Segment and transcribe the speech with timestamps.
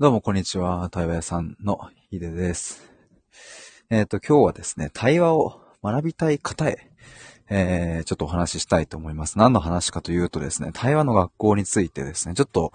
[0.00, 0.88] どうもこんにちは。
[0.90, 2.90] 対話屋さんのヒデです。
[3.90, 6.90] えっ、と、今日はですね、対話を学びたい方へ、
[7.50, 9.36] えー、ちょっとお話ししたいと思います。
[9.36, 12.72] 何の話かというとですね、対話の学校についてですね、ちょっと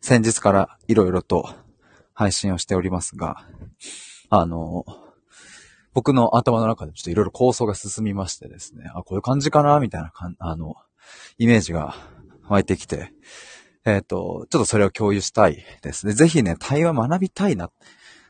[0.00, 1.52] 先日からいろいろと
[2.14, 3.44] 配信をしておりますが、
[4.30, 4.84] あの、
[5.94, 10.76] 僕の頭の中でちょっといろいろ構想が進みましてですね、あ、こういう感じかなみたいなかん、あの、
[11.38, 11.96] イメージが
[12.48, 13.10] 湧いてきて、
[13.84, 16.12] えっ、と、ちょっとそれを共有したいですね。
[16.12, 17.70] ぜひね、対話学びたいな、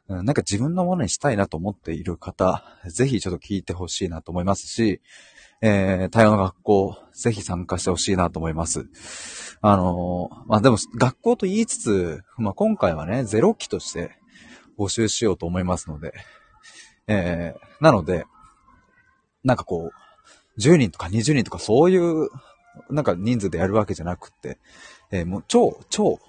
[0.09, 5.01] うん、なんか自分のものにしたいなと思っている方、ぜひちょっと聞いてほしいなと思いますし、
[5.61, 8.87] えー、対話の学校、ぜひ参加してほしいなと思います。
[9.61, 14.13] あのーまあ、でも、学校と言いつつ、まあ、今回はね、ゼロ期として
[14.79, 16.15] 募集しようと思いますので、
[17.09, 18.25] えー、なので、
[19.43, 22.29] なんかこう、10人とか20人とかそういう、
[22.91, 24.59] なんか人数でやるわけじゃなくて、
[25.11, 26.21] えーもう超、超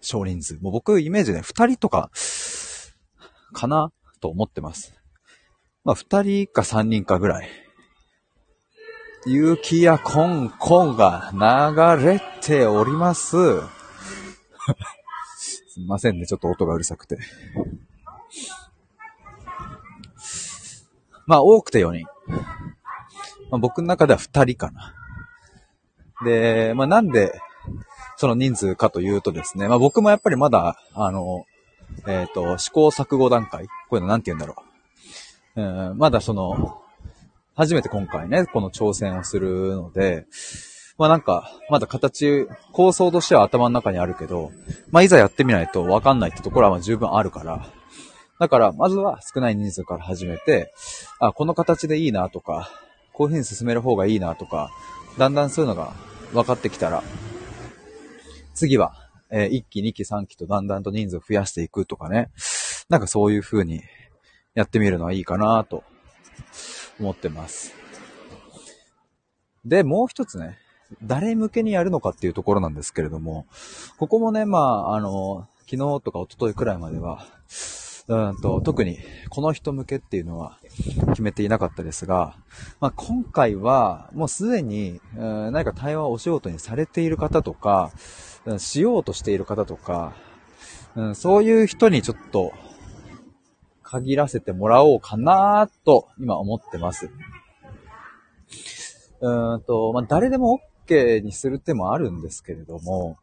[0.00, 0.58] 少人数。
[0.60, 2.10] もう僕イメージで2人とか、
[3.52, 4.94] かなと思ってます。
[5.84, 7.48] まあ2人か3人かぐらい。
[9.26, 13.36] 雪やコンコンが流れております。
[15.36, 17.18] すいませんね、ちょっと音がうるさくて。
[21.26, 22.06] まあ多くて4人。
[23.50, 24.94] まあ、僕の中では2人かな。
[26.24, 27.40] で、まあなんで、
[28.16, 31.46] その人数かというとですね、まあ僕もやっぱりまだ、あの、
[32.06, 34.56] えっ、と、試行錯誤段階こういうのなんて言うんだろ
[35.56, 35.62] う。
[35.62, 36.80] うん、まだその、
[37.54, 40.26] 初めて今回ね、この挑戦をするので、
[40.96, 44.50] まあなんか、まだ形、構想としては頭の中にあるけど、
[44.90, 47.66] まあいざやってみないとわかんないってところはまあ十分あるから、
[48.40, 50.72] だから、まずは少ない人数から始めて、
[51.18, 52.70] あ、この形でいいなとか、
[53.12, 54.70] こういう風に進める方がいいなとか、
[55.18, 55.92] だんだんそういうのが
[56.32, 57.02] 分かってきたら、
[58.54, 58.94] 次は、
[59.30, 62.30] え1期、2期、3期とだんだんと人数を増やしていくとかね。
[62.88, 63.82] なんかそういう風に
[64.54, 65.84] やってみるのはいいかなと
[66.98, 67.74] 思ってます。
[69.64, 70.58] で、もう一つね、
[71.02, 73.46] 誰向けにやるのかっていうところなんですけれども、
[73.98, 77.26] ここもね、まあ、あの、昨日とか一昨日くらいまでは、
[78.08, 78.98] うんと、特に
[79.28, 80.58] この人向けっていうのは
[81.10, 82.36] 決めていなかったですが、
[82.80, 87.92] まあ、今回はもうすでに、うん何か対話をお仕事にされている方とか、
[88.46, 90.14] うんしようとしている方とか、
[90.96, 92.52] うん、そういう人にちょっと
[93.82, 97.10] 限らせてもらおうかなと今思ってます。
[99.20, 103.18] うんと、まあ、誰でも OK にする手もあるんですけれども、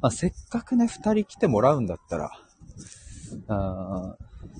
[0.00, 2.30] まあ、せっかくね、二人来てもらうんだったら、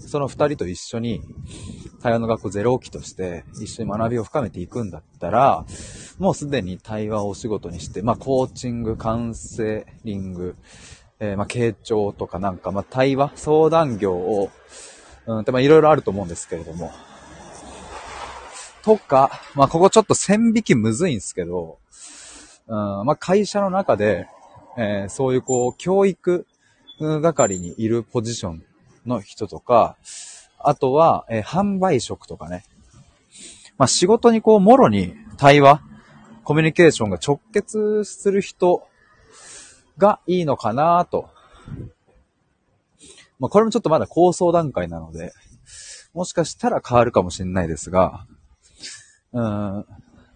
[0.01, 1.23] その二人と一緒に、
[2.03, 5.65] 対話の学校ゼロ期として一緒に学びを深めていくんだったら、
[6.19, 10.57] もうすでに対話をお仕事にして、まあ、コーチング、カウンセリング、
[11.19, 14.51] えーまあ、傾聴とかなんか、まあ、対話、相談業を、
[15.27, 16.91] うん、でまあ、いろいろあると思うんですけれども、
[18.83, 21.79] とか、まあ、ここちょっと線引きむずいんですけど、
[22.67, 24.27] うん、まあ、会社の中で、
[24.79, 26.47] えーそういうこう、教育
[26.99, 28.65] 係にいるポジション
[29.11, 29.97] の人とか、
[30.59, 32.65] あとは、えー販売職とかね。
[33.77, 35.83] まあ、仕事にこう、もろに対話、
[36.45, 38.87] コミュニケーションが直結する人
[39.99, 41.29] がいいのかなと。
[43.39, 45.33] まあ、これもちょっとまだ構想段階なので、
[46.13, 48.27] もしかしたら変わるかもしれないですが、
[49.33, 49.87] うん。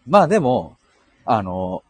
[0.06, 0.76] まあでも、
[1.24, 1.82] あの、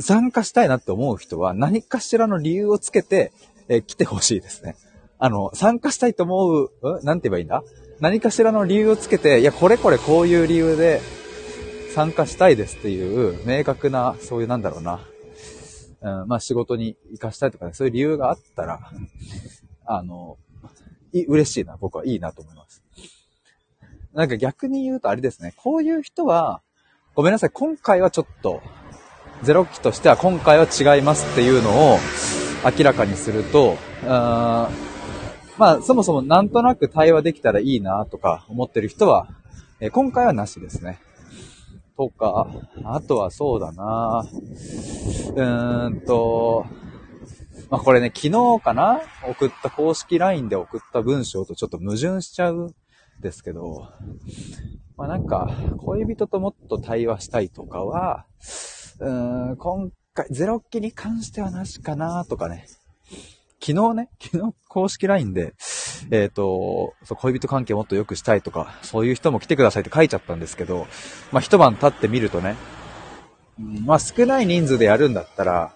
[0.00, 3.32] 参加したいなって思う人は何かしらの理由をつけて、
[3.68, 4.76] え来てほしいですね。
[5.18, 7.04] あの、参加したいと思う、ん？
[7.04, 7.62] なんて言えばいいんだ？
[8.00, 11.00] 何かしらの理由をつけて、いや、これこれこういう理由で
[11.94, 15.00] 参加したいですっていう明確な、そういうなんだろうな。
[16.00, 18.78] うん、まあ仕事に活かしたいとかね、そういう理由があったら、
[19.84, 20.38] あの、
[21.12, 22.84] い嬉しいな、僕はいいなと思います。
[24.14, 26.62] なんか逆に言うとあれですね、こういう人は、
[27.16, 28.62] ごめんなさい、今回はちょっと、
[29.42, 31.98] ゼロ期としては今回は違いますっていうのを
[32.64, 33.76] 明らかにすると、
[35.58, 39.26] まあそもそもなんとなく対話できたらいいなとか思ってる人は、
[39.80, 41.00] え今回はなしですね。
[41.96, 42.46] とか、
[42.84, 46.64] あとはそうだなうーんと、
[47.70, 49.00] まあこれね、昨日かな？
[49.28, 52.74] 送った公式 LINE で送った文章とちょっと矛盾しちゃうん
[53.20, 53.88] ですけど、
[54.96, 58.26] まあなんか、恋人ともっと対話したいとかは、
[59.00, 62.66] うーん、今回、ゼロ期に関してはなしかなとかね。
[63.60, 65.54] 昨日ね、昨日公式 LINE で、
[66.10, 70.86] えっ、と、そう恋人関係をもっと良くしたいとか、そういう人も来てくださいって書いちゃったんですけど、
[71.32, 72.56] まあ一晩経ってみるとね、
[73.58, 75.74] うんまあ少ない人数でやるんだったら、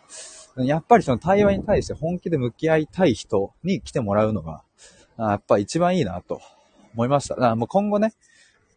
[0.57, 4.63] やっぱりその対話に対して本気で向き合いたい人に来てもらうのが
[5.19, 6.41] やっぱ一番いいなと
[6.95, 7.37] 思いました。
[7.37, 8.13] だもう今後ね、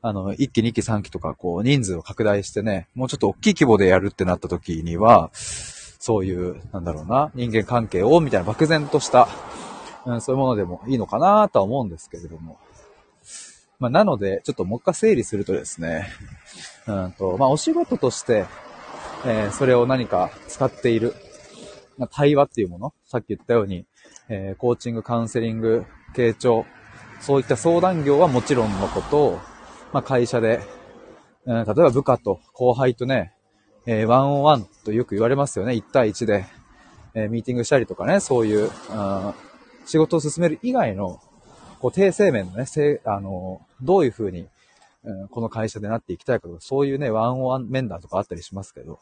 [0.01, 5.31] あの、1期、2期、3期とか、こう、人数を拡大してね、もうちょっと大きい規模でやるってなった時には、
[6.05, 9.27] そういう、なんだろうな、人間関係を、みたいな漠然とした、
[10.05, 12.59] うん、そういうものでもいいのかなとは思うんですけれども。
[13.79, 16.09] まあ、なので、ちょっともう一回整理するとですね、
[16.85, 18.45] うんと、まあ、お仕事として、
[19.25, 21.15] えー、それを何か使っている、
[21.97, 23.87] まあ、対話っていうもの、さっき言ったように、
[24.29, 25.85] えー、コーチング、カウンセリング、
[26.15, 26.67] 傾聴、
[27.19, 29.39] そういった相談業はもちろんのことを、
[29.91, 30.61] まあ、会社で、
[31.47, 33.34] うん、例えば部下と後輩とね、
[33.87, 35.73] えー、ワンオンワンとよく言われますよね。
[35.73, 36.45] 1対1で、
[37.13, 39.33] えー、ミーティングしたりとかね、そういう、うん、
[39.85, 41.21] 仕事を進める以外の、
[41.79, 44.47] こう、低生面のね、せあの、どういう風に、
[45.03, 48.99] うん、この会社でなっていきたいかとか、そういうね、ワンオンワン面談とかあったりしますけど、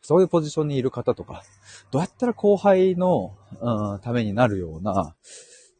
[0.00, 1.42] そういうポジションにいる方とか、
[1.90, 5.16] どうやったら後輩の、うん、ためになるような、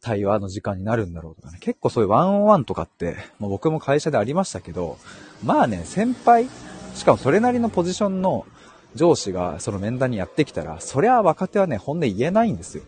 [0.06, 1.58] 対話の時間になるんだろうとかね。
[1.60, 4.98] 結構そういうワンオンワンとかって、もう僕も会社でありましたけど、
[5.42, 6.48] まあね、先輩、
[6.96, 8.46] しかもそれなりのポジションの
[8.94, 12.84] 上司がその面談にやってきたら、そりゃ若手はね、本音言えないんですよ。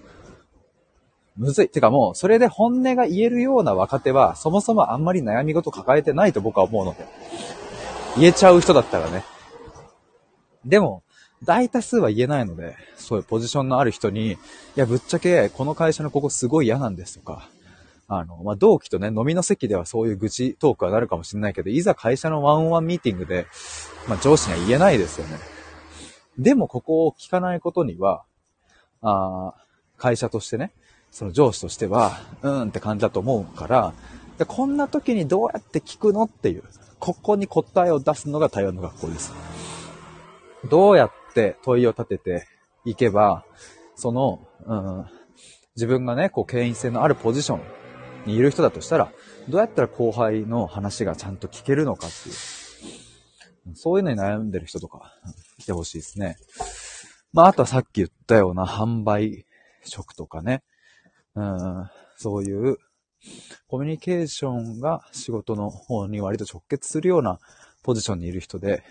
[1.36, 1.68] むずい。
[1.68, 7.06] てかもう、それで本音が言えるような若手は、そもそもあんまり悩み事抱えてないと僕は思うので。
[8.16, 9.22] 言えちゃう人だったらね。
[10.64, 11.02] でも、
[11.44, 14.36] 大多数は言えないので、そういうポジションのある人に、い
[14.74, 17.48] や、ぶっちゃけ、この会社のここすごい嫌なんですとか、
[18.08, 23.46] あの、まあ、同期とね、飲みの席ではそういう愚痴トークはなるかもしれないけど、いざ会社のワンオンワンミーティングで、
[24.08, 25.38] まあ、上司には言えないですよね。
[26.38, 28.24] でも、ここを聞かないことには、
[29.02, 29.54] あ
[29.96, 30.72] 会社としてね、
[31.10, 33.92] その上司としては、うんって感じだと思うから、
[34.38, 36.62] でこんな時にどうやって聞くのっていう、
[36.98, 39.32] ここに答えを出すのが台湾の学校です。
[40.70, 42.46] どうやって問いを立てて
[42.84, 43.44] いけば、
[43.94, 45.06] その、うん、
[45.76, 47.60] 自分がね、こう、権威性のあるポジション
[48.26, 49.12] にいる人だとしたら、
[49.48, 52.34] どうやったら後輩の話がちゃんと聞けるのかっていう、
[53.74, 55.14] そういうのに悩んでる人とか、
[55.58, 56.36] いてほしいですね。
[57.32, 59.46] まあ、あとはさっき言ったような販売
[59.84, 60.62] 職とかね、
[61.34, 62.78] うん、そういう
[63.66, 67.38] コミュニケーションが仕事の方に割と直結するような
[67.82, 68.82] ポジションにいる人で、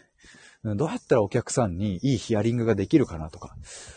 [0.64, 3.56] どうやったらお客さんにいいヒアリングができるかなとか。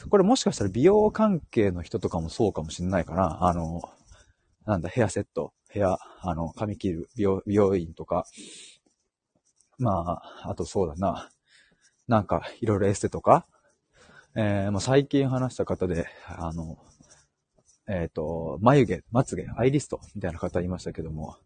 [0.09, 3.45] これもしかしたら美容関係の人とかもそうかもしれないかな。
[3.45, 3.83] あの、
[4.67, 8.25] なんだ、ヘアセット、ヘア、あの、髪切る美容美容院とか。
[9.81, 11.31] まあ、あとそうだな。
[12.07, 13.47] なんか、いろいろエステとか。
[14.37, 16.79] えー、まあ、最近話した方で、あの、
[17.89, 21.37] えっ、ー、と、眉毛、まつ毛、アイリストみたいな方いましたけども、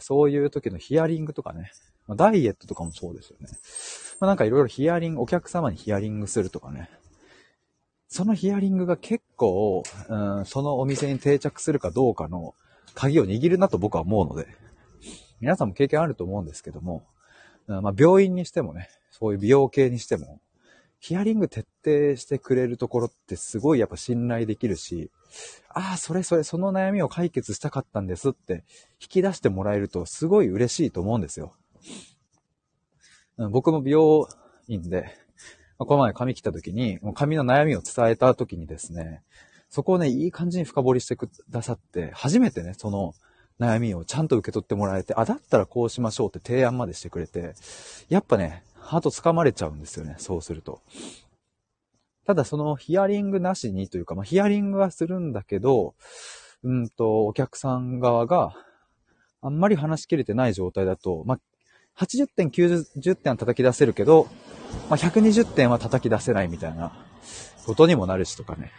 [0.00, 1.72] そういう時のヒアリングとかね、
[2.06, 3.48] まあ、ダイエットとかもそうですよね。
[4.20, 6.90] まあ、なんかいろいろヒアリング、お客様にヒアリングするとかね。
[8.06, 12.54] そのヒアリングが結構、うん、そのお店に定着するかどうかの
[12.94, 14.46] 鍵を握るなと僕は思うので、
[15.40, 17.06] 皆さんも経験あると思うんですけども、
[17.80, 20.40] まあ、病院にしてもね、そういう美容系にしても、
[20.98, 25.10] ヒアリング徹底してくれるところってすごいやっぱ信頼できるし、
[25.68, 28.64] ああ、それそれ、その悩みを解決したかったんですって
[29.00, 31.54] 引き出してもらえるとすごい嬉しいと思うんですよ。
[33.36, 34.28] 僕も美容
[34.68, 35.16] 院で、
[35.78, 39.22] この前髪切った時に、もう髪の悩みを伝えた時にですね、
[39.70, 43.14] そこをね、いい感じに深掘りしてくださって、初めてね、その
[43.60, 47.54] 悩みをちゃんと受け取ってもらえて、あ、だったらこうしましょうって提案までしてくれて、
[48.08, 50.80] やっぱね、ハート掴まれちゃうんですよね、そうすると。
[52.26, 55.94] ただそのヒアリングなしにというか、まあ、ヒアリングはするんだけど、
[56.62, 58.54] うんと、お客さん側が
[59.42, 64.28] あんまり話しきれてない状態だと、まあ、80点、90点は叩き出せるけど、
[64.88, 66.92] まあ、120点は叩き出せないみたいな
[67.66, 68.72] ことにもなるしとかね。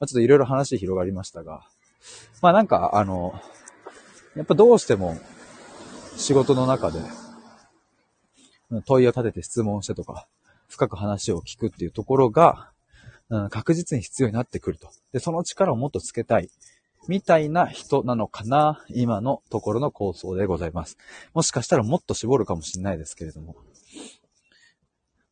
[0.00, 1.66] まあ、ちょっといろいろ話広がりましたが、
[2.40, 3.34] まあなんか、あの、
[4.36, 5.18] やっぱどうしても
[6.16, 7.00] 仕事の中で
[8.84, 10.28] 問いを立てて質問してとか、
[10.68, 12.70] 深く話を聞くっていうところが、
[13.28, 14.90] うん、確実に必要になってくると。
[15.12, 16.48] で、その力をもっとつけたい。
[17.08, 20.98] みたいな人なのかな今のところの構想でございます。
[21.32, 23.56] もしかしたらもっと絞るかもしれないですけれども。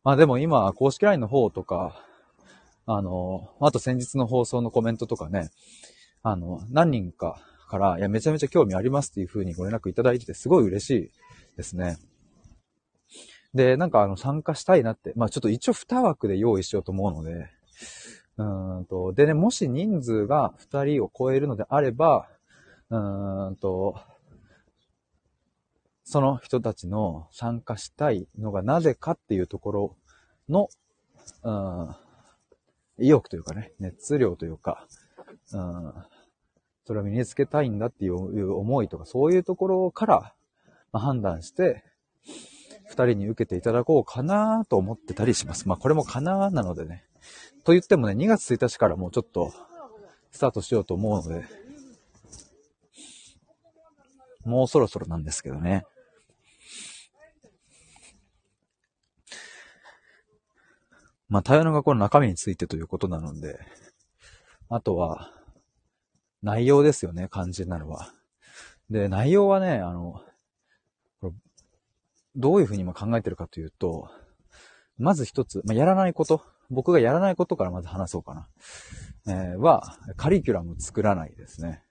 [0.03, 2.03] まあでも今、公式 LINE の方とか、
[2.87, 5.51] あの、あと先日の放送のコメントとかね、
[6.23, 11.11] あの、何人かから、いや、めちゃめちゃ興味ありますっていう風にご連絡いただいてて、すごい嬉しい
[11.57, 11.99] ですね。
[13.55, 17.47] で、なんかあの、参加したいなって、まあちょっと一応2枠で用意しようと思うので、
[18.37, 22.29] うんと、でね、もし人数が2人を超えるのであれば、
[22.91, 23.97] うんと、
[26.05, 29.97] その人たちの参加したいのがなぜかっていうところ
[30.49, 30.69] の、
[31.43, 31.51] う
[33.03, 34.87] ん、意欲というかね、熱量というか、
[35.53, 35.93] うん、
[36.89, 40.35] それを身につけたいんだっていう思いとか、そういうところから、
[40.91, 41.85] ま、判断して、
[42.87, 45.69] 二人に受けていただこうかなと思ってたりします。
[45.69, 47.05] まあこれもかななのでね。
[47.65, 49.53] と言ってもね、2月1日からもうちょっと
[50.31, 51.45] スタートしようと思うので、
[54.47, 55.85] もうそろそろなんですけどね。
[61.29, 63.59] まあ、対話の学校の中身についてということなので、
[64.71, 65.38] あとは、
[66.43, 68.13] 内容ですよね、肝心なのは。
[68.91, 70.23] で、内容はね、あの、
[72.37, 74.11] どういうふうに今考えてるかというと、
[74.97, 78.49] まず一つ、まあ、やらないこと、僕がやらないことからまず話そうかな。
[79.27, 81.83] えー、は、カリキュラム作らないですね。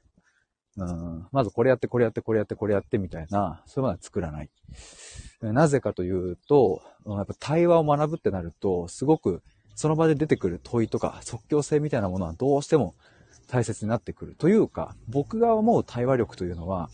[0.77, 4.49] うん、まずこれやって、これやって、これやって、これやってみたいな、そういうものは作らない。
[5.41, 9.41] なぜかというと、やっぱ対話を学ぶってなると、すごく
[9.75, 12.95] その場で出てくる問いとか即興性みたいなものはどうしても
[13.47, 14.35] 大切になってくる。
[14.37, 16.89] というか、僕が思う対話力というのは、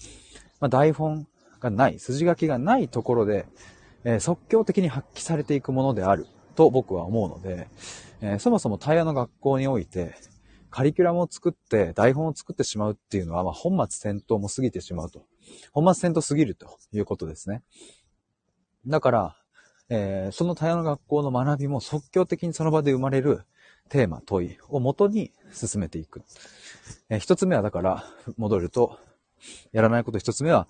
[0.60, 1.28] まあ、台本
[1.60, 3.46] がない、筋書きがないところで、
[4.04, 7.68] えー、即興的に発揮されていくものであると僕は思うので、
[8.22, 10.16] えー、そもそも対話の学校において、
[10.70, 15.26] カリキュラムを作って台本を作ってしまうっていうのは、まあ、本末転倒も過ぎてしまうと。
[15.72, 17.62] 本末転倒すぎるということですね。
[18.88, 19.36] だから、
[19.90, 23.44] えー、その対話の学校の学びも即興的にその場で生まれる
[23.90, 26.24] テーマ、問いをもとに進めていく。
[27.10, 28.04] えー、一つ目はだから、
[28.38, 29.00] 戻ると、
[29.72, 30.68] やらないこと一つ目は、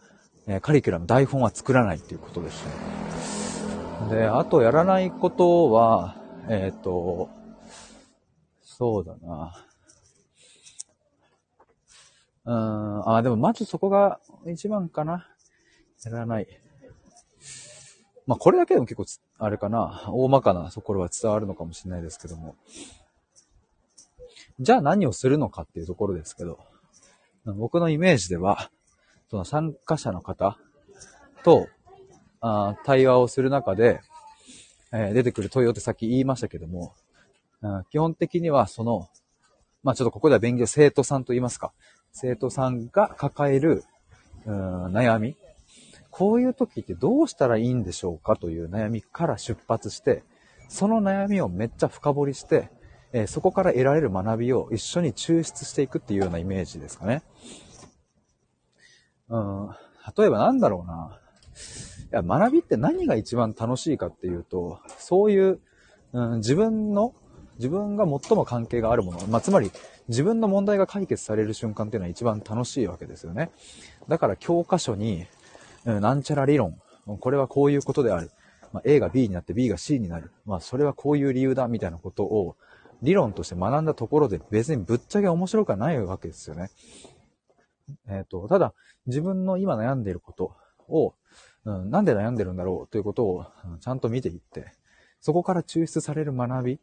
[0.48, 2.72] えー、カリキュラム、台本は作らないっていうことですね。
[4.10, 6.16] で、あとやらないことは、
[6.50, 7.30] えっ、ー、と、
[8.64, 9.66] そうだな。
[12.46, 15.30] うん、あ、でもまずそこが一番かな。
[16.04, 16.48] やらない。
[18.28, 19.06] まあ、これだけでも結構、
[19.38, 22.56] あれかな、大まかなところは伝わるのかもしれないですけども。
[24.60, 26.60] じゃあ何をするのかっていうところですけど、
[27.46, 28.70] 僕のイメージでは、
[29.30, 30.58] その参加者の方
[31.44, 31.68] と、
[32.40, 34.02] あ対話をする中で、
[34.92, 36.94] えー、出てくる問いをってさっき言いましたけども、
[37.90, 39.10] 基本的にはその、
[39.82, 41.72] まあちょっとここでは勉強、生徒さんと言いますか、
[42.12, 43.84] 生徒さんが抱える、
[44.46, 45.38] 悩み、
[46.10, 50.24] こういう時ってどうしたらいいんでしょうかという悩みから出発して、
[50.68, 52.70] その悩みをめっちゃ深掘りして、
[53.14, 57.24] え、そこから得られる学びを一緒に抽出していくっていうようなイメージですかね。
[59.30, 59.70] うん、
[60.18, 61.20] 例えばなんだろうな。
[62.12, 65.60] いや、学びって何が一番楽しいかっていうと、そういう、
[66.14, 67.14] うん、自分の、
[67.58, 69.72] 自分が最も関係があるもの、まあ、つまり
[70.08, 73.52] 自分の問題が解決される瞬間っていうのは一番楽しいわけですよね。
[74.08, 75.28] だから教科書に、
[75.86, 76.80] うんなんちゃら理論。
[77.20, 78.32] これはこういうことである。
[78.72, 80.32] まあ、A が B になって B が C になる。
[80.46, 82.56] まあ、それはこういう理由だ、みたいなことを、
[83.04, 86.72] 理論として学んだところで別にぶっちゃけ面白くはないわけですよね。
[88.08, 88.74] えっ、ー、と、ただ、
[89.06, 90.56] 自分の今悩んでいること
[90.88, 91.14] を、
[91.66, 94.72] うん、なんで悩んでるんだろうということを、うん、ちゃんと見ていって、
[95.20, 96.80] そこから抽出される学び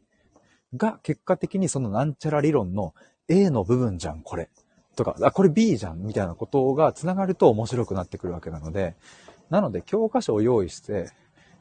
[0.77, 2.93] が結果的にそのなんちゃら理論の
[3.27, 4.49] A の部分じゃん、これ。
[4.95, 8.95] とか、あ、これ B じゃんみたいなことが繋がると面白くなってくるわけなので、
[9.49, 11.09] なので教科書を用意して、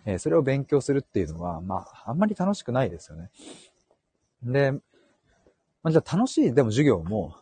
[0.04, 3.30] えー、それを勉強するっていうのは、まあ、あんまり楽しくないですよね。
[4.42, 4.80] で、ま
[5.88, 7.36] あ、じゃあ楽しい、でも授業も、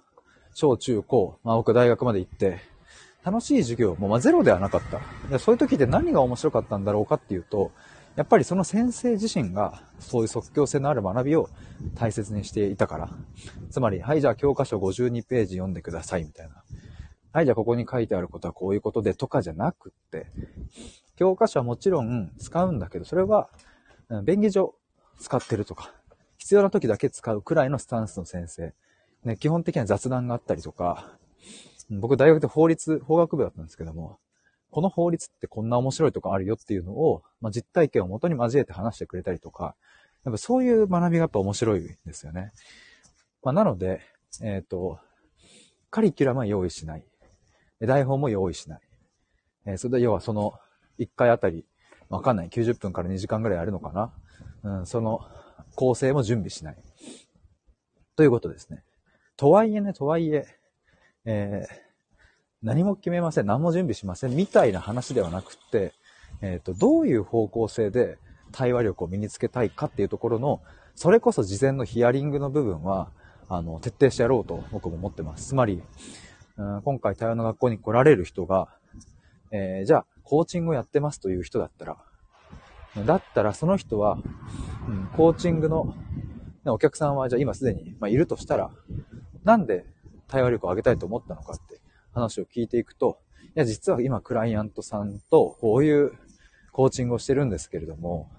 [0.55, 2.61] 小中高、まあ僕大学まで行って、
[3.25, 5.01] 楽しい授業もまあゼロではなかった。
[5.29, 7.73] でそういう時って何が面白かったんだろうかっていうと、
[8.17, 11.49] やっぱりその先生自身がそういう即興性のある学びを
[11.95, 13.11] 大切にしていたから。
[13.71, 16.63] つまり、はい、じゃあ教科書52ページ読んでくださいみたいな。
[17.33, 20.27] はい、じゃあここに書いてあることはこういうことでとかじゃなくって、
[21.17, 23.51] 教科書はもちろん使うんだけど、それは
[24.25, 24.75] 便宜上
[25.21, 25.93] 使ってるとか、
[26.39, 28.75] 必要な時だけ使うくらいのスタンスの先生。
[29.25, 31.19] ね、基本的には雑談があったりとか、
[31.91, 34.19] 僕大学で法律、法学部だったんですけども、
[34.71, 39.75] この法律ってこんな面白いとこあるよっていうのを、まあ、実体験を元に交えて話してくれたりとか、
[40.25, 42.53] やっぱそういう学びがやっぱ面白いんですよね。
[43.43, 44.03] まあ、なので、
[44.43, 44.99] えっ、ー、と、
[45.91, 47.05] カリキュラムは用意しない。
[47.81, 48.81] 台本も用意しない。
[49.65, 50.55] えー、それで要はその
[50.99, 51.65] 1回あたり、
[52.09, 52.49] わかんない。
[52.49, 54.13] 90分から2時間ぐらいあるのかな。
[54.79, 55.21] うん、その
[55.79, 56.77] 構成も準備しない。
[58.17, 58.83] ということですね。
[59.37, 60.45] とはいえね、とはいえ、
[61.25, 61.75] えー、
[62.65, 63.47] 何も決めません。
[63.47, 64.35] 何も準備しません。
[64.35, 65.93] みたいな話ではなくって、
[66.43, 68.19] えっ、ー、と、どういう方向性で
[68.51, 70.61] 対話力を身につけたいかっていうところの、
[70.97, 73.13] それこそ事前のヒアリングの部分は、
[73.49, 75.47] あの、徹底してやろうと僕も思ってます。
[75.51, 75.81] つまり、
[76.57, 78.67] うん、今回対話の学校に来られる人が、
[79.53, 81.99] えー、じゃあ、コーチングをやってますという人だったら、
[82.97, 84.19] だったらその人は、
[84.89, 85.95] うん、コーチングの、
[86.65, 88.71] お客さんはじゃあ今すでに、まあ、いるとしたら、
[89.45, 89.87] なんで
[90.27, 91.81] 対話力を上げたいと思ったのかって
[92.13, 96.13] 話を聞いていくと、いや、実は今クライアントさんとこういう
[96.73, 98.31] コーチングをしてるんですけれども、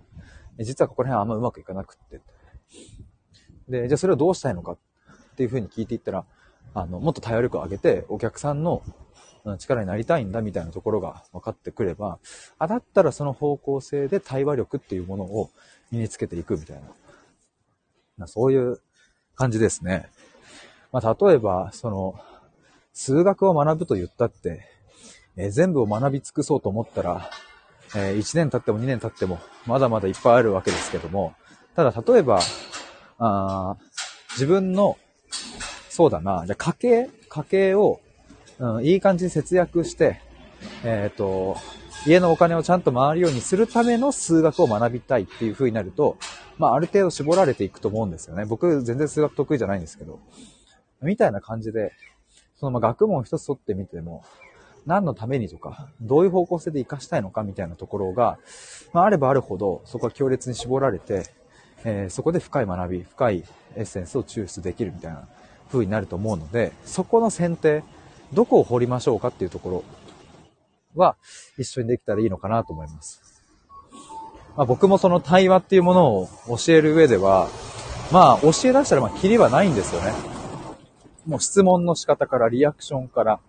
[0.59, 2.21] 実はここら辺あんまうまくいかなくって。
[3.69, 4.77] で、じゃあそれをどうしたいのかっ
[5.35, 6.25] ていうふうに聞いていったら、
[6.73, 8.83] あの、もっと対応力を上げて、お客さんの
[9.57, 12.19] 力になりたいんだみたいなところが分かってくれば、
[12.57, 15.49] あ、だったらその方向性で対話力っていうものを
[15.91, 16.81] 身につけていくみたい
[18.17, 18.27] な。
[18.27, 18.81] そういう
[19.35, 20.09] 感じですね。
[20.91, 22.19] まあ、例えば、その、
[22.93, 24.65] 数学を学ぶと言ったって、
[25.37, 27.29] えー、全部を学び尽くそうと思ったら、
[27.95, 31.33] えー、1年経っても2年経っても、まだまだいっぱいあるわけですけども、
[31.75, 32.39] ただ例えば、
[33.19, 33.77] あ
[34.31, 34.97] 自分の、
[35.89, 38.01] そうだな、じゃ家計、家計を、
[38.59, 40.21] うん、いい感じに節約して、
[40.83, 41.57] えっ、ー、と、
[42.05, 46.17] 家のお金をちゃんと回るようにするための数学を学びたいっていう風になると、
[46.57, 48.45] まあ、ある程度絞られていくと思うんですよね。
[48.45, 50.19] 僕、全然数学得意じゃないんですけど。
[51.01, 51.93] みたいな感じで、
[52.57, 54.23] そのま学問を一つ取ってみても、
[54.85, 58.39] 何のためにとか、どういう方向性で活かしたいのかみたいなところが、
[58.91, 61.27] まあ、あればあるほど、そこは強烈に絞られて、
[61.85, 63.43] えー、そこで深い学び、深い
[63.75, 65.27] エッセンスを抽出できるみたいな
[65.71, 67.83] 風になると思うので、そこの選定、
[68.33, 69.83] どこを掘りましょうかっていうところ
[70.95, 71.15] は
[71.57, 73.21] 一緒にできたらいいのかなと思います。
[74.55, 77.47] まあ、僕もその対話っていうものを教える上では、
[78.11, 80.11] まあ教え出したらまあキリはないんですよね。
[81.25, 83.39] もう質問の仕方からリアクションから、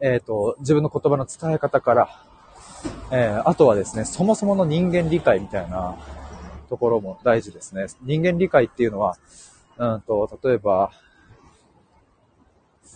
[0.00, 2.24] えっ、ー、と、自分の言葉の伝え方から、
[3.10, 5.96] えー、あとはですね、そもそもの人間理解みたいな
[6.68, 7.86] ところも大事ですね。
[8.02, 9.16] 人間理解っていうのは、
[9.78, 10.92] うんと、例えば、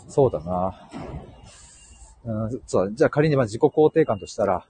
[0.09, 0.89] そうだな。
[2.25, 4.67] うん、そうじゃあ仮にま自己肯定感としたら、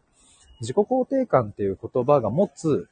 [0.60, 2.88] 自己肯定感っていう言葉が持つ、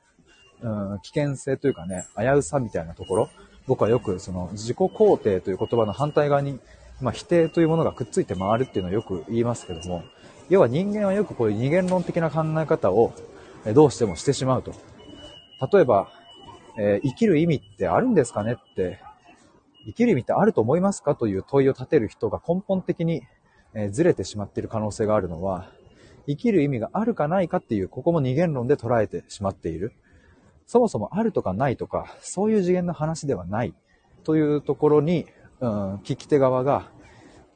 [0.62, 3.30] うん、危険性というかね、危うさみたいなところ、
[3.66, 6.58] 僕はよくその自己肯定という言葉の反対側に、
[7.00, 10.04] まあ、否定というものがくっついて回るっていうのをよく言いますけども、
[10.48, 13.12] 要は人間はよくこういう二元論的な考え方を
[13.74, 14.72] どうしてもしてしまうと。
[15.72, 16.08] 例えば、
[16.78, 19.00] えー、生きる意味ってあるんですかねって、
[19.86, 23.22] 生きる意味ってあると思いますかという問いを立てる人が根本的に、
[23.74, 25.70] え、ずれてしまっている可能性があるのは、
[26.26, 29.92] 生きる意味があるかないかっていう、ここも二元論で捉えてしまっている。
[30.66, 33.74] そもそもあるとかないとか、そういう次元の話ではない
[34.24, 35.26] というところに、
[35.60, 36.90] うん、聞き手側が、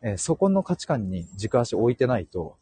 [0.03, 2.57] え、そこの価値観に軸足を置いてないと、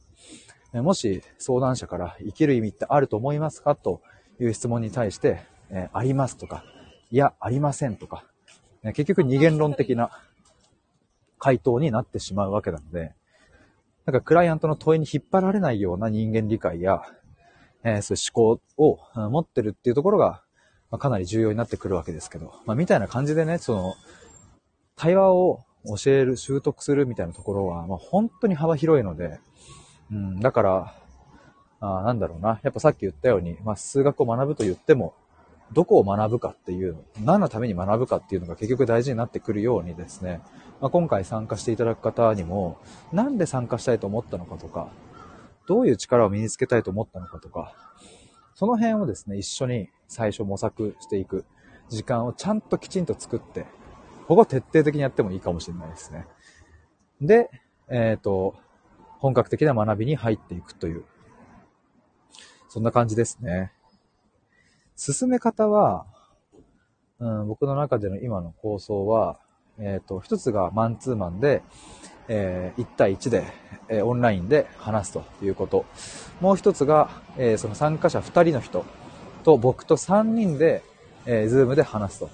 [0.73, 4.01] え、もし相談者から生きる意味ってあると思いますかと
[4.41, 6.65] いう質問に対して、え、ありますとか、
[7.11, 8.25] いや、ありませんとか、
[8.93, 10.11] 結局二元論的な
[11.39, 13.15] 回答になってしまうわけなので、
[14.07, 17.03] なんかクライアントの問いに引っ張られないような人間理解や、
[17.85, 20.43] えー、そういう思考を持ってるっていうところが、
[20.91, 23.95] まあ、かなり重要になってくるわけですけど、まあ、みたいな感じでね、その、
[24.97, 25.61] 対話を
[26.03, 29.39] 教える、習得するみたいなところは、まあ、本当に幅広いので、
[30.11, 30.95] うん、だから、
[31.81, 32.61] あなんだろうな。
[32.63, 35.15] やっぱさっき言ったように、まあ、数学を学ぶと言っても、
[35.73, 40.41] どこを学ぶかっていう、何のために学ぶかっていうのが結局大事になってくるようにですね、
[40.81, 42.79] まあ、今回参加していただく方にも、
[43.13, 44.89] なんで参加したいと思ったのかとか、
[45.67, 47.75] どういう力を身につけたいと思ったのかとか、
[48.55, 51.45] その辺をですね、一緒に最初模索していく
[51.89, 53.67] 時間をちゃんときちんと作って、
[54.27, 56.27] ここ徹底的にやってもいいかもしれないですね。
[57.21, 57.51] で、
[57.89, 58.57] えっ、ー、と、
[59.19, 61.05] 本格的な学びに入っていくという、
[62.69, 63.73] そんな感じですね。
[64.99, 66.07] 進め方は、
[67.21, 69.39] うん、僕の中での今の構想は、
[69.79, 71.63] えっ、ー、と、一つがマンツーマンで、
[72.27, 73.45] えー、1対1で、
[73.89, 75.87] えー、オンラインで話すということ。
[76.41, 78.85] もう一つが、えー、その参加者2人の人
[79.45, 80.83] と僕と3人で、
[81.27, 82.31] えー、ズームで話すと。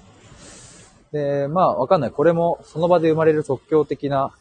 [1.11, 2.11] で、まあ、わかんない。
[2.11, 4.31] これもその場で生まれる即興的な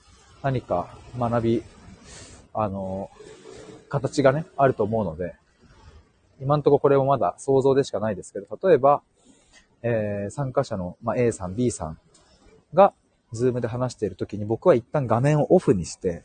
[0.42, 1.62] 何か学び、
[2.54, 3.10] あの、
[3.90, 5.34] 形がね、あると思うので、
[6.40, 9.02] 今んとここれもまだ想像でしかないですけど、例えば、
[9.82, 11.98] えー、参加者の、まあ、A さん、B さん
[12.72, 12.92] が、
[13.32, 16.22] ズームで話している時に僕は一旦画面をオフにして、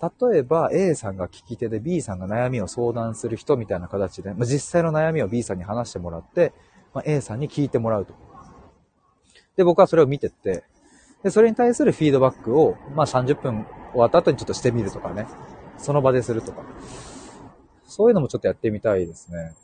[0.00, 6.52] 例えば A さんが聞き手で B さんが悩みを相談する人みたいな形で、まあ、実際の悩みを B さんに話してもらって、
[6.92, 8.14] まあ、A さんに聞いてもらうと。
[9.56, 10.64] で、僕はそれを見てって、
[11.22, 15.26] で、それに対するフィードバックを、まあ、30分終わった後にちょっとしてみるとかね。
[15.78, 16.62] その場でするとか。
[17.86, 19.54] そういうのもちょっとやってみたいですね。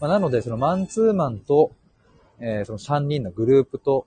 [0.00, 1.72] まあ、なので、そのマンツーマンと、
[2.40, 4.06] えー、その3人のグループと、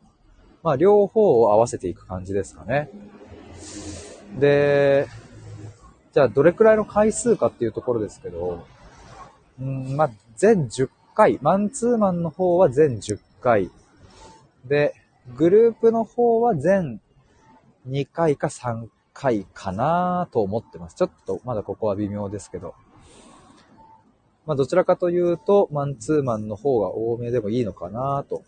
[0.63, 2.89] まあ、両方を合わせていく感じですかね。
[4.39, 5.07] で、
[6.13, 8.65] じゃあ、どれくらいの回数かっていうところですけど、
[9.59, 13.69] うん、まあ、全10回、マンツーマンの方は全10回。
[14.65, 14.93] で、
[15.35, 17.01] グループの方は全
[17.87, 20.95] 2回か3回かなと思ってます。
[20.95, 22.75] ちょっとまだここは微妙ですけど。
[24.45, 28.43] まあどちらかというと、マンツーマンの方が多めでもいいのかなと。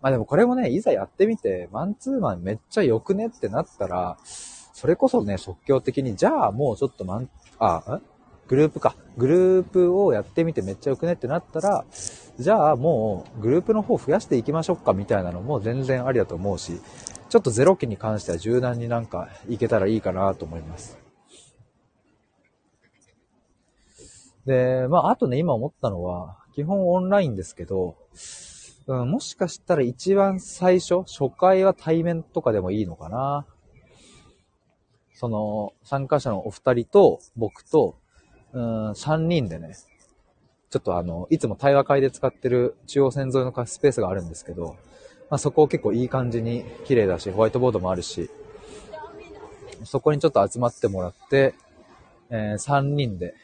[0.00, 8.02] まあでもこれもね、いざやってみて、マンツーマンめっちゃ良くねってなったら、それこそね、即興的に、じゃあもうちょっとマン、あ、ん
[8.48, 8.96] グループか。
[9.16, 11.84] グループをやってみてめっちゃ良くねってなったら、
[12.38, 16.80] じゃあもうグループの方増やしていきましょうかみたいなのも全然ありだと思うし、
[17.30, 20.98] ちょっとゼロ期に関しては柔軟になんかいけたらいいかなと思います。
[24.46, 27.94] で、まあ、あとね、今思ったのは、基本オンラインですけど、
[28.88, 33.46] うん、もしかしたら一番最初、初回は対面とかでもいいのかな。
[35.14, 37.96] その、参加者のお二人と、僕と、
[38.52, 39.76] うん、三人でね、
[40.70, 44.74] ちょっとあの、いつも対話会で使ってる中央線沿いのスペースがあるんですけど、
[45.30, 48.28] まあ、そこを結構いい感じに綺麗だし、ホワイトボードもあるし、
[49.84, 51.54] そこにちょっと集まってもらって、
[52.30, 53.34] えー、3人で、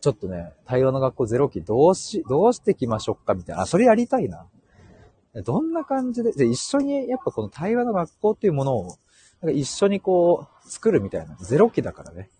[0.00, 3.62] ちょっとね、対話の学校ゼロ期どうし、どうしてきましょうかみたいな。
[3.62, 4.46] あ、それやりたいな。
[5.44, 8.96] どんな感じで、で、一緒にやっぱこの対話の学校っていうものを、
[9.42, 11.36] なんか一緒にこう、作るみたいな。
[11.36, 12.30] ゼロ期だからね。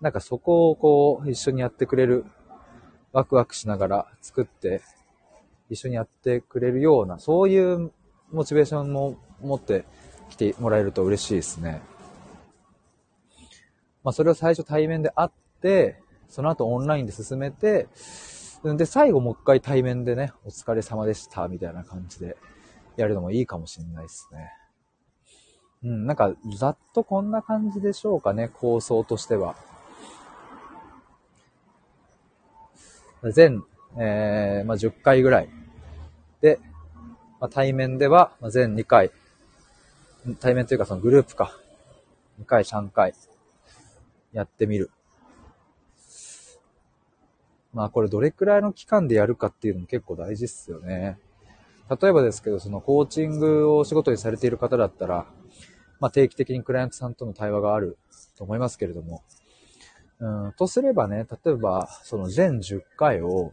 [0.00, 2.24] なんかそこをこう、一緒にやってくれる
[3.12, 4.82] ワクワクしながら作って、
[5.70, 7.92] 一緒にやってくれるような、そういう
[8.30, 9.84] モチベーションも持って
[10.30, 11.82] きてもらえると嬉しいですね。
[14.04, 17.88] まあ、それを最初対面で会って、その後オンラインで進めて、
[18.62, 22.36] で、最後もう一回対面でね、お疲れ様でした、みたいな感じで
[22.96, 24.52] やるのもいいかもしれないですね。
[25.84, 29.54] うん、なんか、ざっとこんな感じでしょうかね、構想としては。
[33.22, 33.64] 全、
[33.96, 35.48] えー、まあ、10回ぐらい。
[36.40, 36.60] で、
[37.40, 39.10] まあ、対面では、まあ、全2回。
[40.40, 41.58] 対面というかそのグループか。
[42.40, 43.14] 2回、3回。
[44.32, 44.90] やってみる。
[47.72, 51.18] まあこれどれくらいの期間でやるかっていうのも結構大事っすよね。
[51.88, 55.26] 例えばですけど、そのコーチングを仕事にされている方だったら、
[56.00, 57.98] まあ定期的にクライアントさんとの対話がある
[58.36, 59.22] と思いますけれども、
[60.20, 63.52] うん、とすればね、例えば、その全10回を、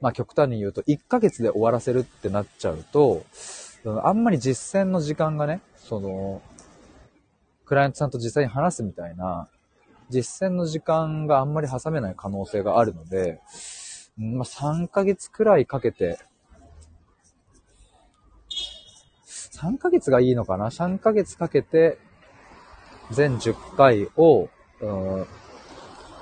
[0.00, 3.24] まあ極端に言うと1ヶ月で終わらせるってなっちゃうと、
[4.02, 6.42] あんまり実践の時間がね、その、
[7.64, 9.48] クライアントさんと実際に話すみたいな、
[10.10, 13.40] 実践の時間があんまり挟めない可能性があるので、
[14.16, 16.18] まあ3ヶ月くらいかけて、
[19.26, 21.98] 3ヶ月がいいのかな ?3 ヶ月かけて、
[23.10, 24.48] 全10回を、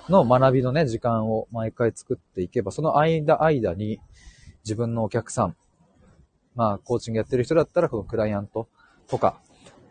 [0.09, 4.01] の学びのね、時間を毎回作っていけば、その間、間に
[4.65, 5.57] 自分のお客さん、
[6.55, 8.69] まあ、コーチングやってる人だったら、このクライアント
[9.09, 9.41] とか、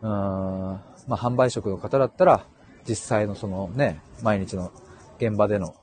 [0.02, 2.46] うーん、まあ、販売職の方だったら、
[2.88, 4.72] 実際のそのね、毎日の
[5.18, 5.74] 現場での、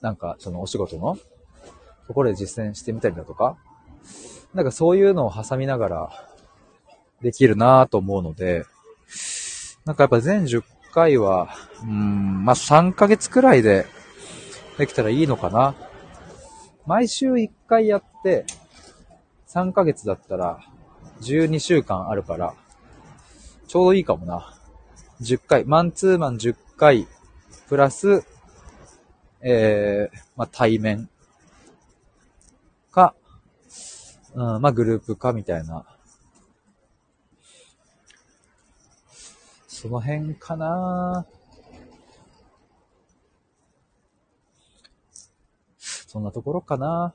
[0.00, 1.16] なんか、そのお仕事の
[2.06, 3.56] ところで実践してみたりだとか、
[4.52, 6.28] なんかそういうのを挟みながら
[7.22, 8.64] できるなぁと思うので、
[9.84, 10.62] なんかやっぱ全10
[10.94, 11.48] 回は、
[11.82, 13.84] うん、まあ、3ヶ月くらいで
[14.78, 15.74] できたらいいのかな。
[16.86, 18.46] 毎週1回やって、
[19.48, 20.60] 3ヶ月だったら
[21.20, 22.54] 12週間あるから、
[23.66, 24.56] ちょうどいいかもな。
[25.20, 27.08] 10回、マンツーマン10回、
[27.68, 28.24] プラス、
[29.40, 31.08] えー、まあ、対面
[32.92, 33.14] か、
[34.34, 35.84] うん、まあ、グループかみたいな
[39.84, 41.26] その辺かな。
[45.78, 47.14] そんなところかな。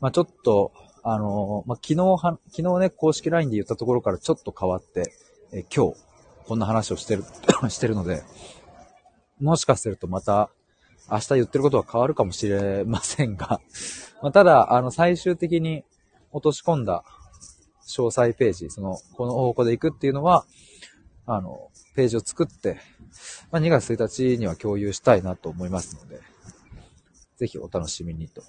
[0.00, 0.72] まあちょっと、
[1.04, 5.12] あのまあ昨日は、昨日ね、公式 LINE で言ったところからちょっと変わって、
[5.52, 6.00] え今日、
[6.46, 7.22] こんな話をしてる、
[7.70, 8.24] してるので、
[9.40, 10.50] もしかするとまた、
[11.08, 13.60] 明日言ってることは変わるかもしれませんが、
[14.20, 15.84] まあ、ただ、あの、最終的に
[16.32, 17.04] 落とし込んだ
[17.90, 20.46] 詳細ページ、その、この方向で行くっていうのは、
[21.26, 22.80] あの、ページを作って、
[23.50, 26.20] まあ、2月1日には共有したいなと思いますので、
[27.36, 28.42] ぜひお楽しみにと。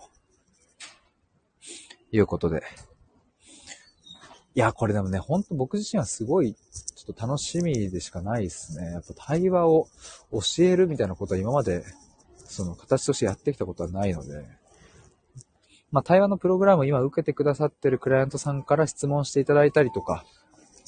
[2.11, 2.63] いうことで。
[4.53, 8.91] いや、これでもね、ほんと僕自身はすごい、ちょっと楽しみでしかないですね。
[8.91, 9.87] やっぱ対話を
[10.31, 11.85] 教えるみたいなことは今まで、
[12.35, 14.45] その形としてやってきたことはないので、
[15.91, 20.25] まあ、対話のプログラムを今受けてくださってるクライアントさんから質問していただいたりとか、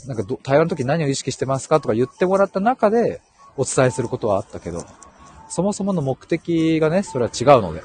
[0.08, 3.22] なんか対話の時何を意識してますかとか言ってもらった中で
[3.58, 4.86] お伝えすることはあったけど、
[5.50, 7.84] そもそもの目的がね、それは違うので、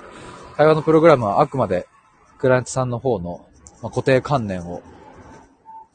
[0.56, 1.86] 対話のプログラムはあくまで
[2.38, 3.48] クライアントさんの方の
[3.82, 4.82] ま、固定観念を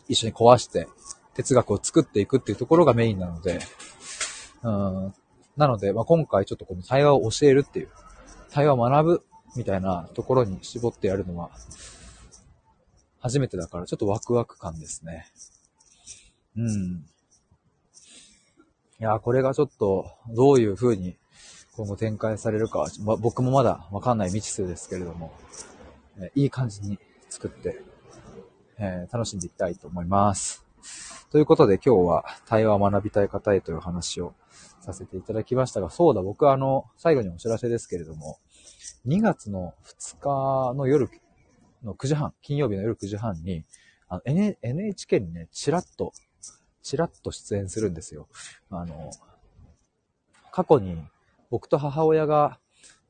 [0.08, 0.88] 一緒に壊して
[1.34, 3.60] 哲学を作っていくっていうところがメインなので、
[4.64, 5.14] うん、
[5.58, 7.90] なので、まあ、今回ちょっとこの対話を教えるっていう、
[8.52, 9.24] 対話を学ぶ
[9.56, 11.52] みたいなところに絞ってやるのは、
[13.20, 15.28] 初めてだからちょっとワクワク感ですね。
[16.58, 17.06] うん。
[19.00, 21.18] いや、これがちょっとどういう風に
[21.76, 25.34] 今後展開されるか、ま、僕もまだわかんない未知数ですけれども、
[26.20, 27.82] えいい感じに作って、
[28.78, 30.64] えー、楽しんでいきたいと思います。
[31.32, 34.36] ということで今日は対話を学びたい方へという話を
[34.82, 38.38] させていただきましたが、そうだ、僕はあの、最後にお知らせですけれども、
[39.08, 41.10] 2月の2日の夜
[41.84, 43.64] の9時半、金曜日の夜9時半に、
[44.08, 46.14] あの、N、NHK にね、ちらっと、
[46.82, 48.28] ちらっと出演するんですよ。
[48.70, 49.12] あの、
[50.52, 50.98] 過去に
[51.50, 52.60] 僕と母親が、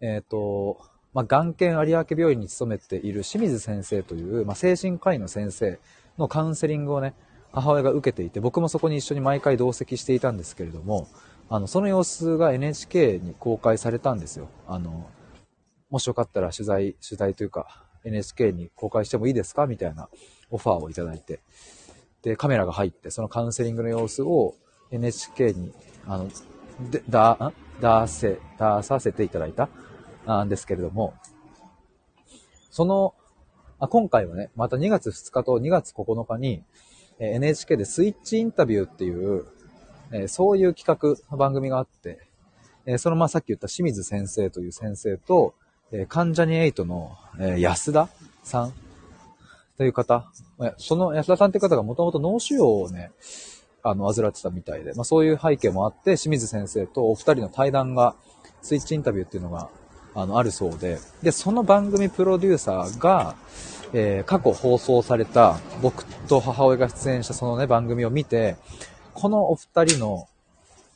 [0.01, 0.79] えっ、ー、と、
[1.13, 5.79] まあ、眼研有明病院に勤めている清水先生という、まあ、精神科医の先生
[6.17, 7.13] のカウンセリングをね、
[7.51, 11.07] 母親が受けていて、僕もそこに一緒に毎回同席していたんですけれども、
[11.49, 14.49] あの、その様子が NHK に公開されたんですよ。
[14.67, 15.07] あの、
[15.93, 19.67] もしよかったら取材、取材というか、NHK に公開してもいいですか？
[19.67, 20.09] みたいな
[20.49, 21.39] オファーをいただいて。
[22.23, 24.55] で、カメラが入って、そのカウンセリングの様子を
[24.89, 25.71] NHK に、
[26.07, 26.29] あの、
[26.89, 29.69] で、だ、出せ、出させていただいた？
[30.43, 31.13] んですけれども、
[32.71, 33.13] その、
[33.77, 36.63] あ今回はね、また2月2日と2月9日に、
[37.19, 39.45] NHK でスイッチインタビューっていう、
[40.11, 42.17] えそういう企画の、番組があって、
[42.87, 45.53] えそのまあさっき言った清水先生という先生と、
[45.95, 48.09] え関ジャニ8の、え安田
[48.43, 48.73] さん？
[49.77, 50.25] という方、
[50.77, 53.11] その安田さんという方がもともと脳腫瘍をね、
[53.83, 58.15] あの、患ってたみたいで、まあそういう背景もあって、清水先生とお二人の対談が、
[58.63, 59.69] スイッチインタビューっていうのが、
[60.15, 63.35] あの、あるそうで、で、その番組プロデューサーが、
[63.93, 68.55] えー、過去放送された僕と母親が出演したそのね、番組を見て、
[69.13, 70.27] このお二人の、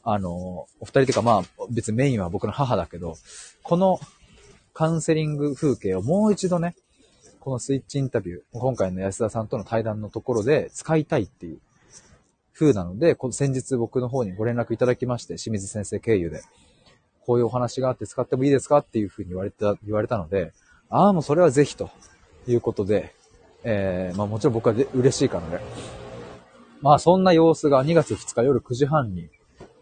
[0.04, 0.32] あの、
[0.80, 3.18] お二人というかまあ別にメインは僕の母だけど、
[3.62, 4.00] この
[4.78, 6.76] カウンセリング風景をもう一度ね、
[7.40, 11.58] このスイッチインタビュー、今回の安田さんとの対談のところで使いたいっていう
[12.54, 16.44] 風なので、この先日僕の方にご連絡いただきまして、清水先生経由で、
[17.26, 20.54] こういうお話があって使ってもいいですかっていう風に言われた、言われたので、
[20.92, 21.90] ああ、もうそれはぜひと
[22.48, 23.16] いうことで、
[23.64, 25.60] えー、まあもちろん僕は嬉しいからね、
[26.82, 29.28] まあそんな様子が2月2日夜9時半に、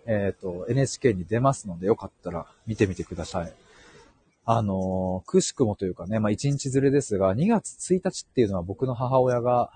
[0.06, 3.65] えっ、ー、と、NHK に出ますので、よかったら見てみてください。
[4.46, 9.72] あのー、くしくもというかね、まあ1日ずれですが、2月1日っていうのは僕の母親が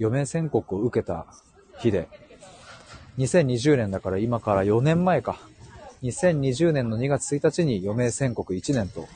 [0.00, 1.26] 余命宣告を受けた
[1.78, 2.08] 日で、
[3.18, 5.38] 2020年だから今から4年前か。
[6.02, 9.06] 2020年の2月1日に余命宣告1年と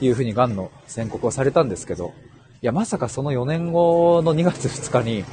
[0.00, 2.12] いうふうに癌の宣告をされたんですけど、
[2.62, 5.24] いや、まさかその4年後の2月2日に、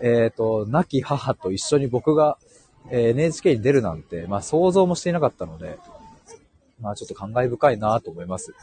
[0.00, 2.38] えっ、ー、と、亡き母と一緒に僕が、
[2.90, 5.78] え NHK に出るなんて、まあ想像もしていなかったので、
[6.82, 8.54] まあちょっと感慨深いなと思います。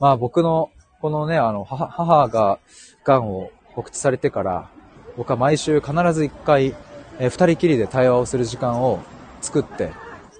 [0.00, 2.58] まあ僕の、このね、あの、母が
[3.04, 4.70] 癌を告知されてから、
[5.16, 6.74] 僕は毎週必ず一回、
[7.18, 9.00] えー、二人きりで対話をする時間を
[9.40, 9.92] 作って、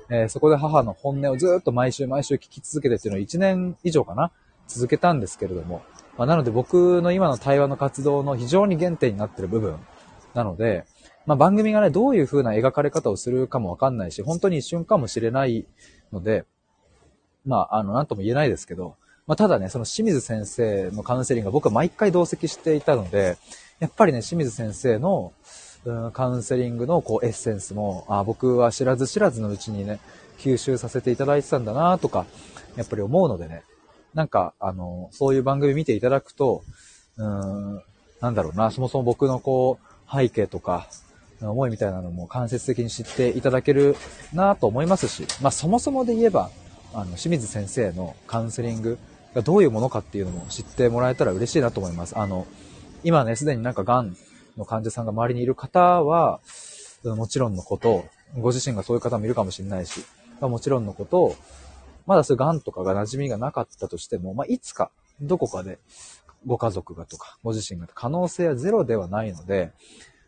[0.08, 4.30] えー、そこで母の本音をずっと毎週毎週聞き続けてっていうのを1年以上かな
[4.68, 5.82] 続けたんですけれども、
[6.16, 9.76] まあ、なので僕の今の対話の活動の非常に原点になってる部分
[10.34, 10.84] なので、
[11.26, 15.66] まあ、番組がね、どういう風な描かれ方をするかもわかんないし、本当に一瞬かもしれない
[16.12, 16.44] ので、
[17.46, 23.36] まあ、あの、なんとも言えないですけど、まあ、ただね、その清水先生のカウンセリングが僕は毎回同席していたので、
[23.80, 25.32] やっぱりね、清水先生の、
[25.84, 30.00] うん、カウンセリングのこうエッセンスも、あ僕は知らず知らずのうちにね、
[30.38, 32.26] 吸収させていただいてたんだなとか、
[32.76, 33.62] やっぱり思うのでね、
[34.14, 36.62] なんか、あの、そういう番組見ていただくと、
[37.16, 37.82] うん、
[38.20, 40.88] なんだろうな、そもそも僕のこう、背景とか、
[41.40, 43.96] 思いみたいなのも間接的に知っていただける
[44.32, 46.50] なと思いますし、まあそもそもで言えば、
[46.94, 48.98] あの、清水先生のカウンセリング
[49.34, 52.18] がどういうものかっていうのも知ってもらえたら嬉しいなと思います。
[52.18, 52.46] あの、
[53.04, 54.16] 今ね、すでになんか癌
[54.56, 56.40] の患者さんが周りにいる方は、
[57.04, 58.04] もちろんのこと、
[58.38, 60.04] ご自身がそういう方もいるかもしれないし、
[60.40, 61.36] ま、もちろんのこと、
[62.06, 65.78] まだそういう癌とかが馴染みがなかったとしても、まあ、いつか、どこかで、
[66.46, 69.72] ご家族がとか、ご自身が可能性はゼロではないので、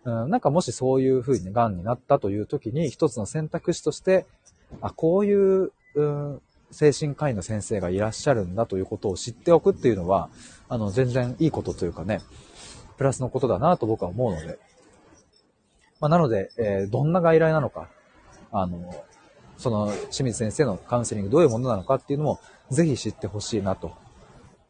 [0.04, 4.26] うん、なんかもしそういう風に癌になったという時に、一つの選択肢として、
[4.80, 6.40] あ、こういう、うん、
[6.74, 10.28] 精神科医の先生がいらっしゃるんだということを知っておくっていうのは、
[10.68, 12.20] あの、全然いいことというかね、
[12.98, 14.58] プラスのことだなと僕は思うので、
[16.00, 17.88] まあ、なので、えー、どんな外来なのか、
[18.50, 18.92] あの、
[19.56, 23.92] その清水先生のカウンセリングどういうものなのかっていうのもぜひ知ってほしいなと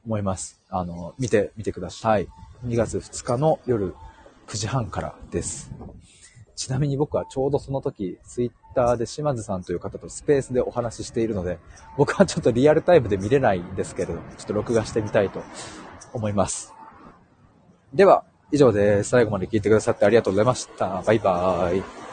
[0.05, 0.61] 思います。
[0.69, 2.29] あの、見てみてください。
[2.67, 3.95] 2月2日の夜
[4.47, 5.71] 9時半からです。
[6.55, 11.59] ちなみに僕はちょうどその時、ツイッターで島津さんという方とスペースでお話ししているので、
[11.97, 15.43] 僕はちょっとリアルタイムで見れないんですけれど、ちょっと録画してみたいと
[16.13, 16.75] 思います。
[17.95, 19.11] では、以上です。
[19.11, 21.03] 最後まで聞いてくださってありがとうございました。
[21.07, 22.04] バイバーイ。